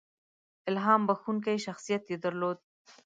[0.69, 2.57] •الهام بښونکی شخصیت یې درلود.